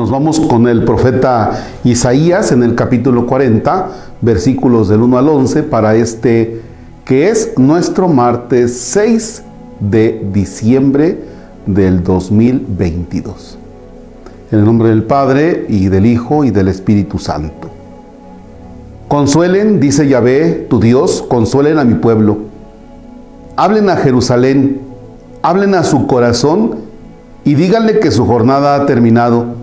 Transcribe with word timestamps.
Nos 0.00 0.10
vamos 0.10 0.40
con 0.40 0.66
el 0.66 0.84
profeta 0.84 1.62
Isaías 1.84 2.52
en 2.52 2.62
el 2.62 2.74
capítulo 2.74 3.26
40, 3.26 3.90
versículos 4.22 4.88
del 4.88 5.02
1 5.02 5.18
al 5.18 5.28
11, 5.28 5.62
para 5.64 5.94
este 5.94 6.62
que 7.04 7.28
es 7.28 7.52
nuestro 7.58 8.08
martes 8.08 8.80
6 8.80 9.42
de 9.78 10.26
diciembre 10.32 11.18
del 11.66 12.02
2022. 12.02 13.58
En 14.50 14.60
el 14.60 14.64
nombre 14.64 14.88
del 14.88 15.02
Padre 15.02 15.66
y 15.68 15.88
del 15.88 16.06
Hijo 16.06 16.44
y 16.44 16.50
del 16.50 16.68
Espíritu 16.68 17.18
Santo. 17.18 17.68
Consuelen, 19.06 19.80
dice 19.80 20.08
Yahvé, 20.08 20.66
tu 20.70 20.80
Dios, 20.80 21.22
consuelen 21.28 21.78
a 21.78 21.84
mi 21.84 21.96
pueblo. 21.96 22.38
Hablen 23.54 23.90
a 23.90 23.96
Jerusalén, 23.96 24.80
hablen 25.42 25.74
a 25.74 25.84
su 25.84 26.06
corazón 26.06 26.76
y 27.44 27.54
díganle 27.54 28.00
que 28.00 28.10
su 28.10 28.24
jornada 28.24 28.76
ha 28.76 28.86
terminado, 28.86 29.59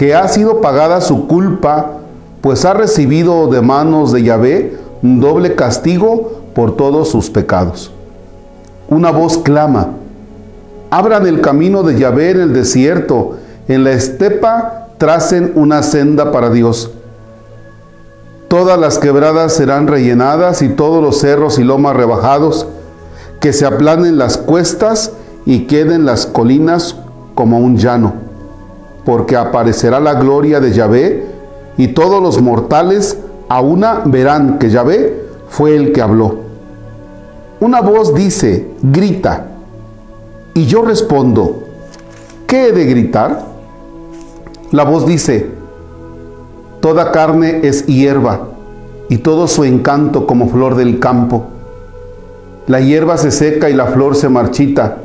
que 0.00 0.14
ha 0.14 0.26
sido 0.28 0.62
pagada 0.62 1.02
su 1.02 1.26
culpa, 1.26 1.98
pues 2.40 2.64
ha 2.64 2.72
recibido 2.72 3.48
de 3.48 3.60
manos 3.60 4.12
de 4.12 4.22
Yahvé 4.22 4.78
un 5.02 5.20
doble 5.20 5.54
castigo 5.54 6.40
por 6.54 6.74
todos 6.74 7.10
sus 7.10 7.28
pecados. 7.28 7.92
Una 8.88 9.10
voz 9.10 9.36
clama, 9.36 9.88
abran 10.90 11.26
el 11.26 11.42
camino 11.42 11.82
de 11.82 11.98
Yahvé 11.98 12.30
en 12.30 12.40
el 12.40 12.54
desierto, 12.54 13.36
en 13.68 13.84
la 13.84 13.90
estepa 13.90 14.86
tracen 14.96 15.52
una 15.54 15.82
senda 15.82 16.32
para 16.32 16.48
Dios. 16.48 16.92
Todas 18.48 18.78
las 18.78 18.96
quebradas 18.96 19.52
serán 19.52 19.86
rellenadas 19.86 20.62
y 20.62 20.70
todos 20.70 21.02
los 21.02 21.18
cerros 21.18 21.58
y 21.58 21.62
lomas 21.62 21.94
rebajados, 21.94 22.66
que 23.38 23.52
se 23.52 23.66
aplanen 23.66 24.16
las 24.16 24.38
cuestas 24.38 25.12
y 25.44 25.66
queden 25.66 26.06
las 26.06 26.24
colinas 26.24 26.96
como 27.34 27.58
un 27.58 27.76
llano, 27.76 28.29
porque 29.04 29.36
aparecerá 29.36 30.00
la 30.00 30.14
gloria 30.14 30.60
de 30.60 30.72
Yahvé 30.72 31.26
y 31.76 31.88
todos 31.88 32.22
los 32.22 32.40
mortales 32.40 33.18
a 33.48 33.60
una 33.60 34.02
verán 34.04 34.58
que 34.58 34.70
Yahvé 34.70 35.24
fue 35.48 35.74
el 35.76 35.92
que 35.92 36.02
habló. 36.02 36.36
Una 37.60 37.80
voz 37.80 38.14
dice, 38.14 38.68
grita, 38.82 39.46
y 40.54 40.66
yo 40.66 40.82
respondo, 40.82 41.64
¿qué 42.46 42.68
he 42.68 42.72
de 42.72 42.86
gritar? 42.86 43.44
La 44.72 44.84
voz 44.84 45.06
dice, 45.06 45.50
toda 46.80 47.12
carne 47.12 47.60
es 47.62 47.86
hierba 47.86 48.48
y 49.08 49.18
todo 49.18 49.48
su 49.48 49.64
encanto 49.64 50.26
como 50.26 50.48
flor 50.48 50.74
del 50.76 50.98
campo. 50.98 51.44
La 52.66 52.80
hierba 52.80 53.16
se 53.16 53.30
seca 53.30 53.68
y 53.68 53.74
la 53.74 53.86
flor 53.86 54.14
se 54.14 54.28
marchita 54.28 54.98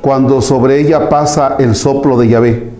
cuando 0.00 0.40
sobre 0.40 0.80
ella 0.80 1.08
pasa 1.08 1.56
el 1.58 1.74
soplo 1.74 2.18
de 2.18 2.28
Yahvé. 2.28 2.75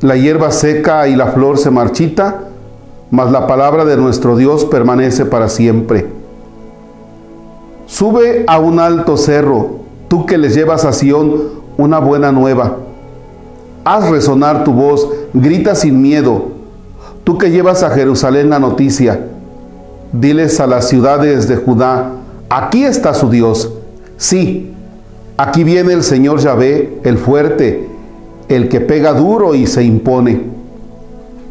La 0.00 0.16
hierba 0.16 0.50
seca 0.50 1.08
y 1.08 1.14
la 1.14 1.26
flor 1.26 1.58
se 1.58 1.70
marchita, 1.70 2.44
mas 3.10 3.30
la 3.30 3.46
palabra 3.46 3.84
de 3.84 3.98
nuestro 3.98 4.34
Dios 4.34 4.64
permanece 4.64 5.26
para 5.26 5.50
siempre. 5.50 6.06
Sube 7.86 8.44
a 8.46 8.58
un 8.58 8.78
alto 8.78 9.18
cerro, 9.18 9.80
tú 10.08 10.24
que 10.24 10.38
les 10.38 10.54
llevas 10.54 10.86
a 10.86 10.94
Sión 10.94 11.34
una 11.76 11.98
buena 11.98 12.32
nueva. 12.32 12.78
Haz 13.84 14.08
resonar 14.08 14.64
tu 14.64 14.72
voz, 14.72 15.06
grita 15.34 15.74
sin 15.74 16.00
miedo, 16.00 16.46
tú 17.22 17.36
que 17.36 17.50
llevas 17.50 17.82
a 17.82 17.90
Jerusalén 17.90 18.48
la 18.48 18.58
noticia. 18.58 19.26
Diles 20.12 20.60
a 20.60 20.66
las 20.66 20.88
ciudades 20.88 21.46
de 21.46 21.56
Judá, 21.56 22.12
aquí 22.48 22.84
está 22.84 23.12
su 23.12 23.28
Dios. 23.28 23.70
Sí, 24.16 24.72
aquí 25.36 25.62
viene 25.62 25.92
el 25.92 26.04
Señor 26.04 26.38
Yahvé, 26.38 27.00
el 27.04 27.18
fuerte, 27.18 27.89
el 28.50 28.68
que 28.68 28.80
pega 28.80 29.12
duro 29.14 29.54
y 29.54 29.66
se 29.66 29.84
impone. 29.84 30.42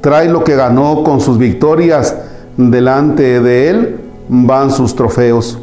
Trae 0.01 0.29
lo 0.29 0.43
que 0.43 0.55
ganó 0.55 1.03
con 1.03 1.21
sus 1.21 1.37
victorias, 1.37 2.15
delante 2.57 3.39
de 3.41 3.69
él 3.69 3.99
van 4.27 4.69
sus 4.69 4.95
trofeos. 4.95 5.57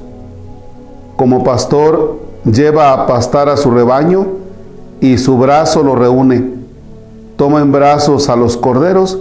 Como 1.16 1.44
pastor 1.44 2.18
lleva 2.44 2.92
a 2.92 3.06
pastar 3.06 3.50
a 3.50 3.58
su 3.58 3.70
rebaño 3.70 4.26
y 5.00 5.18
su 5.18 5.36
brazo 5.36 5.82
lo 5.82 5.94
reúne. 5.94 6.54
Toma 7.36 7.60
en 7.60 7.70
brazos 7.70 8.30
a 8.30 8.36
los 8.36 8.56
corderos 8.56 9.18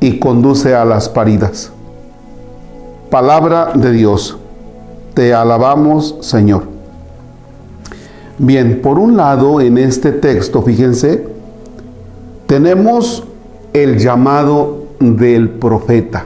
y 0.00 0.18
conduce 0.18 0.74
a 0.74 0.86
las 0.86 1.10
paridas. 1.10 1.70
Palabra 3.10 3.72
de 3.74 3.92
Dios. 3.92 4.38
Te 5.12 5.34
alabamos, 5.34 6.16
Señor. 6.20 6.69
Bien, 8.42 8.80
por 8.82 8.98
un 8.98 9.16
lado, 9.16 9.60
en 9.60 9.76
este 9.78 10.12
texto, 10.12 10.62
fíjense, 10.62 11.26
tenemos 12.46 13.24
el 13.72 13.98
llamado 13.98 14.86
del 14.98 15.50
profeta. 15.50 16.24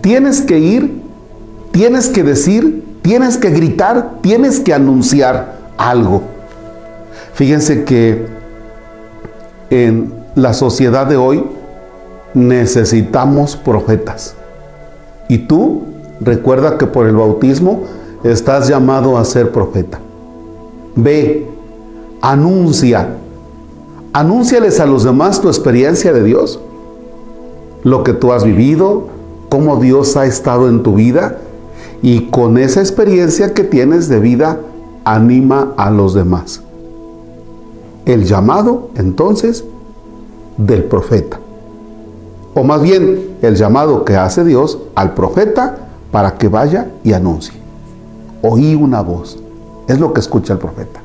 Tienes 0.00 0.40
que 0.40 0.58
ir 0.58 1.06
tienes 1.76 2.08
que 2.08 2.22
decir, 2.22 2.82
tienes 3.02 3.36
que 3.36 3.50
gritar, 3.50 4.14
tienes 4.22 4.60
que 4.60 4.72
anunciar 4.72 5.58
algo. 5.76 6.22
Fíjense 7.34 7.84
que 7.84 8.24
en 9.68 10.14
la 10.34 10.54
sociedad 10.54 11.06
de 11.06 11.18
hoy 11.18 11.44
necesitamos 12.32 13.56
profetas. 13.56 14.36
Y 15.28 15.36
tú 15.36 15.82
recuerda 16.18 16.78
que 16.78 16.86
por 16.86 17.06
el 17.06 17.16
bautismo 17.16 17.82
estás 18.24 18.68
llamado 18.68 19.16
a 19.16 19.24
ser 19.24 19.52
profeta. 19.52 19.98
Ve, 20.94 21.46
anuncia, 22.20 23.16
anúnciales 24.12 24.80
a 24.80 24.86
los 24.86 25.04
demás 25.04 25.40
tu 25.40 25.48
experiencia 25.48 26.12
de 26.12 26.22
Dios, 26.22 26.60
lo 27.82 28.02
que 28.02 28.12
tú 28.12 28.32
has 28.32 28.44
vivido, 28.44 29.08
cómo 29.48 29.76
Dios 29.76 30.16
ha 30.16 30.26
estado 30.26 30.68
en 30.68 30.82
tu 30.82 30.94
vida 30.94 31.38
y 32.02 32.30
con 32.30 32.58
esa 32.58 32.80
experiencia 32.80 33.54
que 33.54 33.64
tienes 33.64 34.08
de 34.08 34.20
vida, 34.20 34.60
anima 35.04 35.72
a 35.76 35.90
los 35.90 36.14
demás. 36.14 36.62
El 38.06 38.24
llamado, 38.24 38.90
entonces, 38.96 39.64
del 40.56 40.84
profeta. 40.84 41.38
O 42.54 42.64
más 42.64 42.82
bien, 42.82 43.36
el 43.42 43.54
llamado 43.56 44.04
que 44.04 44.16
hace 44.16 44.44
Dios 44.44 44.78
al 44.94 45.14
profeta 45.14 45.76
para 46.10 46.38
que 46.38 46.48
vaya 46.48 46.90
y 47.04 47.12
anuncie. 47.12 47.65
Oí 48.42 48.74
una 48.74 49.00
voz. 49.00 49.38
Es 49.88 49.98
lo 50.00 50.12
que 50.12 50.20
escucha 50.20 50.54
el 50.54 50.58
profeta. 50.58 51.00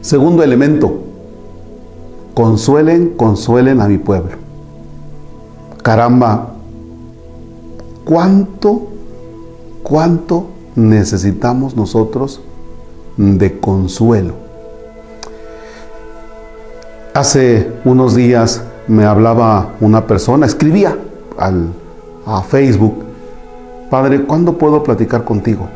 Segundo 0.00 0.42
elemento, 0.42 0.92
consuelen, 2.34 3.10
consuelen 3.16 3.80
a 3.80 3.88
mi 3.88 3.98
pueblo. 3.98 4.36
Caramba, 5.82 6.54
¿cuánto 8.04 8.90
¿Cuánto 9.82 10.46
necesitamos 10.76 11.74
nosotros 11.74 12.40
de 13.16 13.58
consuelo? 13.58 14.34
Hace 17.12 17.72
unos 17.84 18.14
días 18.14 18.62
me 18.86 19.04
hablaba 19.04 19.72
una 19.80 20.06
persona, 20.06 20.46
escribía 20.46 20.96
al, 21.36 21.72
a 22.24 22.42
Facebook, 22.42 23.02
Padre, 23.90 24.24
¿cuándo 24.24 24.56
puedo 24.56 24.82
platicar 24.82 25.24
contigo? 25.24 25.68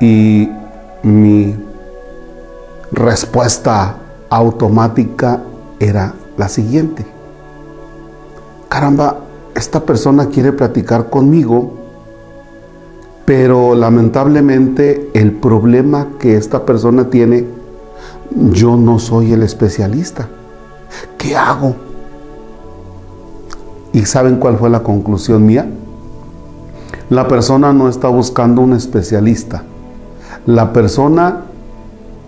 Y 0.00 0.48
mi 1.02 1.56
respuesta 2.92 3.96
automática 4.30 5.40
era 5.80 6.14
la 6.36 6.48
siguiente. 6.48 7.04
Caramba, 8.68 9.16
esta 9.54 9.80
persona 9.80 10.26
quiere 10.26 10.52
platicar 10.52 11.08
conmigo 11.10 11.78
pero 13.28 13.74
lamentablemente 13.74 15.10
el 15.12 15.32
problema 15.32 16.08
que 16.18 16.38
esta 16.38 16.64
persona 16.64 17.10
tiene, 17.10 17.44
yo 18.30 18.78
no 18.78 18.98
soy 18.98 19.34
el 19.34 19.42
especialista. 19.42 20.30
¿Qué 21.18 21.36
hago? 21.36 21.76
¿Y 23.92 24.06
saben 24.06 24.36
cuál 24.36 24.56
fue 24.56 24.70
la 24.70 24.82
conclusión 24.82 25.44
mía? 25.44 25.68
La 27.10 27.26
persona 27.26 27.72
no 27.72 27.88
está 27.88 28.08
buscando 28.08 28.60
un 28.60 28.72
especialista. 28.74 29.62
La 30.46 30.72
persona 30.72 31.42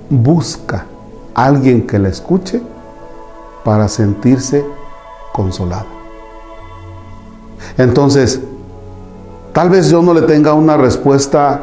busca 0.09 0.87
a 1.35 1.45
alguien 1.45 1.87
que 1.87 1.99
la 1.99 2.09
escuche 2.09 2.63
para 3.65 3.89
sentirse 3.89 4.65
consolada. 5.33 5.87
Entonces, 7.77 8.41
Tal 9.53 9.69
vez 9.69 9.91
yo 9.91 10.01
no 10.01 10.15
le 10.15 10.23
tenga 10.23 10.55
una 10.55 10.77
respuesta 10.77 11.61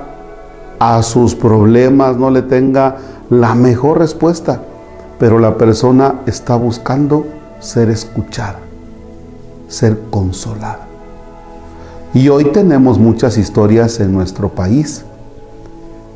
a 0.78 1.02
sus 1.04 1.36
problemas, 1.36 2.18
no 2.18 2.30
le 2.30 2.42
tenga 2.42 2.98
la 3.30 3.56
mejor 3.56 4.00
respuesta, 4.00 4.62
pero 5.18 5.40
la 5.40 5.58
persona 5.58 6.16
está 6.26 6.58
buscando 6.58 7.26
ser 7.60 7.90
escuchada, 7.90 8.60
ser 9.70 9.98
consolada. 10.10 10.87
Y 12.14 12.30
hoy 12.30 12.46
tenemos 12.46 12.98
muchas 12.98 13.38
historias 13.38 14.00
en 14.00 14.14
nuestro 14.14 14.50
país. 14.50 15.04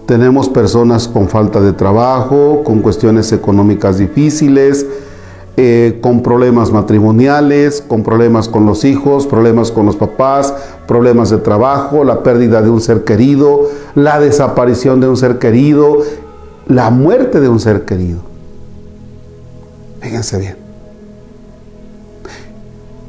Tenemos 0.06 0.50
personas 0.50 1.08
con 1.08 1.30
falta 1.30 1.62
de 1.62 1.74
trabajo, 1.74 2.64
con 2.64 2.82
cuestiones 2.82 3.32
económicas 3.32 3.98
difíciles, 3.98 4.86
eh, 5.58 6.00
con 6.02 6.24
problemas 6.24 6.72
matrimoniales, 6.72 7.84
con 7.86 8.04
problemas 8.04 8.48
con 8.48 8.66
los 8.66 8.84
hijos, 8.84 9.28
problemas 9.28 9.72
con 9.72 9.86
los 9.86 9.96
papás, 9.96 10.54
problemas 10.88 11.30
de 11.30 11.38
trabajo, 11.38 12.04
la 12.04 12.24
pérdida 12.24 12.62
de 12.62 12.70
un 12.70 12.82
ser 12.82 13.04
querido, 13.04 13.70
la 13.96 14.20
desaparición 14.20 15.02
de 15.02 15.08
un 15.08 15.18
ser 15.18 15.40
querido, 15.40 16.00
la 16.68 16.90
muerte 16.90 17.40
de 17.40 17.50
un 17.50 17.60
ser 17.60 17.86
querido. 17.86 18.20
Fíjense 20.02 20.40
bien. 20.40 20.56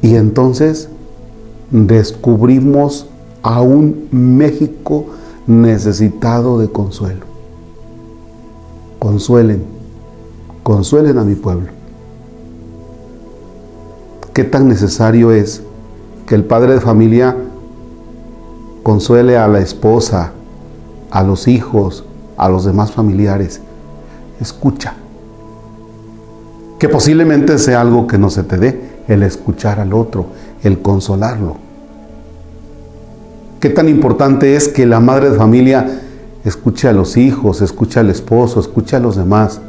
Y 0.01 0.15
entonces 0.15 0.89
descubrimos 1.73 3.07
a 3.41 3.61
un 3.61 4.07
México 4.11 5.07
necesitado 5.47 6.59
de 6.59 6.69
consuelo. 6.69 7.25
Consuelen, 8.99 9.63
consuelen 10.61 11.17
a 11.17 11.23
mi 11.23 11.33
pueblo. 11.33 11.69
¿Qué 14.33 14.43
tan 14.43 14.67
necesario 14.67 15.31
es 15.31 15.63
que 16.27 16.35
el 16.35 16.45
padre 16.45 16.75
de 16.75 16.79
familia 16.79 17.35
consuele 18.83 19.35
a 19.35 19.47
la 19.47 19.59
esposa, 19.59 20.31
a 21.09 21.23
los 21.23 21.47
hijos, 21.47 22.05
a 22.37 22.49
los 22.49 22.65
demás 22.65 22.91
familiares? 22.91 23.61
Escucha. 24.39 24.93
Que 26.77 26.87
posiblemente 26.87 27.57
sea 27.57 27.81
algo 27.81 28.05
que 28.05 28.19
no 28.19 28.29
se 28.29 28.43
te 28.43 28.57
dé, 28.57 28.93
el 29.07 29.23
escuchar 29.23 29.79
al 29.79 29.93
otro, 29.93 30.27
el 30.63 30.81
consolarlo. 30.81 31.62
Qué 33.63 33.69
tan 33.69 33.87
importante 33.87 34.57
es 34.57 34.67
que 34.67 34.85
la 34.85 34.99
madre 34.99 35.29
de 35.29 35.37
familia 35.37 36.01
escuche 36.43 36.89
a 36.89 36.91
los 36.91 37.15
hijos, 37.15 37.61
escuche 37.61 37.97
al 37.97 38.09
esposo, 38.09 38.59
escuche 38.59 38.97
a 38.97 38.99
los 38.99 39.15
demás. 39.15 39.61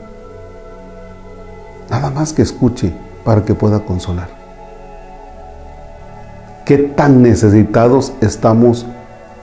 Nada 1.88 2.10
más 2.10 2.32
que 2.32 2.42
escuche 2.42 2.92
para 3.24 3.44
que 3.44 3.54
pueda 3.54 3.84
consolar. 3.84 4.30
Qué 6.66 6.78
tan 6.78 7.22
necesitados 7.22 8.12
estamos 8.20 8.84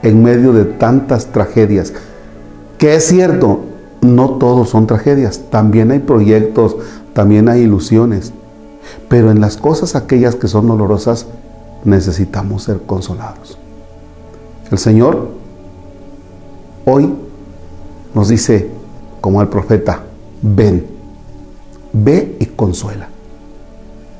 en 0.03 0.21
medio 0.21 0.51
de 0.51 0.65
tantas 0.65 1.27
tragedias. 1.27 1.94
Que 2.77 2.95
es 2.95 3.06
cierto, 3.06 3.62
no 4.01 4.31
todos 4.31 4.68
son 4.68 4.86
tragedias, 4.86 5.44
también 5.50 5.92
hay 5.92 6.00
proyectos, 6.00 6.75
también 7.13 7.47
hay 7.47 7.62
ilusiones. 7.62 8.33
Pero 9.07 9.31
en 9.31 9.39
las 9.39 9.56
cosas 9.56 9.95
aquellas 9.95 10.36
que 10.36 10.50
son 10.50 10.68
dolorosas 10.68 11.25
necesitamos 11.86 12.63
ser 12.63 12.81
consolados. 12.81 13.57
El 14.71 14.77
Señor 14.77 15.27
hoy 16.85 17.13
nos 18.15 18.29
dice, 18.29 18.69
como 19.19 19.41
el 19.41 19.50
profeta, 19.50 20.03
ven, 20.41 20.88
ve 21.91 22.38
y 22.39 22.45
consuela. 22.45 23.09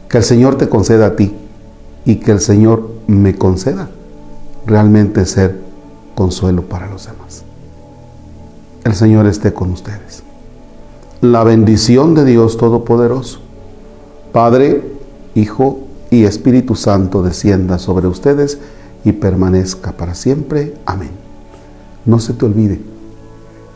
Que 0.10 0.18
el 0.18 0.24
Señor 0.24 0.58
te 0.58 0.68
conceda 0.68 1.08
a 1.08 1.16
ti 1.16 1.34
y 2.04 2.16
que 2.16 2.32
el 2.32 2.42
Señor 2.42 2.90
me 3.08 3.36
conceda 3.36 3.90
realmente 4.66 5.26
ser 5.26 5.58
consuelo 6.16 6.64
para 6.64 6.90
los 6.90 7.06
demás. 7.06 7.44
El 8.84 8.94
Señor 8.94 9.28
esté 9.28 9.54
con 9.54 9.72
ustedes. 9.72 10.24
La 11.22 11.46
bendición 11.46 12.14
de 12.14 12.26
Dios 12.26 12.58
Todopoderoso, 12.58 13.40
Padre, 14.34 14.84
Hijo 15.34 15.80
y 16.10 16.26
Espíritu 16.26 16.76
Santo 16.76 17.24
descienda 17.24 17.80
sobre 17.80 18.08
ustedes 18.08 18.60
y 19.04 19.12
permanezca 19.14 19.92
para 19.94 20.16
siempre. 20.16 20.76
Amén. 20.86 21.12
No 22.06 22.20
se 22.20 22.34
te 22.34 22.46
olvide, 22.46 22.82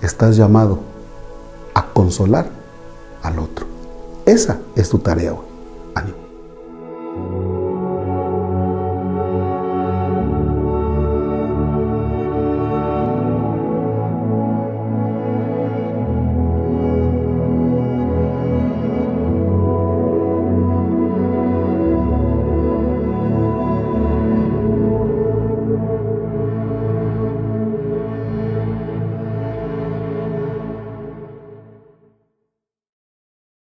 estás 0.02 0.36
llamado 0.36 0.80
a 1.74 1.88
consolar 1.88 2.50
al 3.22 3.40
otro. 3.40 3.66
Esa 4.26 4.60
es 4.76 4.90
tu 4.90 5.00
tarea 5.00 5.34
hoy. 5.34 5.55